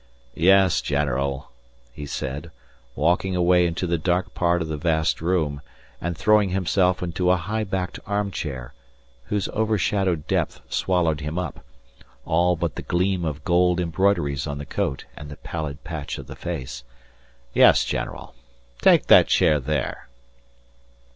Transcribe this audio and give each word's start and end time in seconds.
"Yes, 0.33 0.81
general," 0.81 1.51
he 1.93 2.07
said, 2.07 2.49
walking 2.95 3.35
away 3.35 3.67
into 3.67 3.85
the 3.85 3.99
dark 3.99 4.33
part 4.33 4.63
of 4.63 4.67
the 4.67 4.75
vast 4.75 5.21
room 5.21 5.61
and 6.01 6.17
throwing 6.17 6.49
himself 6.49 7.03
into 7.03 7.29
a 7.29 7.37
high 7.37 7.63
backed 7.63 7.99
armchair 8.07 8.73
whose 9.25 9.47
overshadowed 9.49 10.25
depth 10.25 10.59
swallowed 10.67 11.19
him 11.21 11.37
up, 11.37 11.63
all 12.25 12.55
but 12.55 12.77
the 12.77 12.81
gleam 12.81 13.23
of 13.23 13.43
gold 13.45 13.79
embroideries 13.79 14.47
on 14.47 14.57
the 14.57 14.65
coat 14.65 15.05
and 15.15 15.29
the 15.29 15.37
pallid 15.37 15.83
patch 15.83 16.17
of 16.17 16.25
the 16.25 16.35
face. 16.35 16.83
"Yes, 17.53 17.85
general. 17.85 18.33
Take 18.81 19.05
that 19.05 19.27
chair 19.27 19.59
there." 19.59 20.09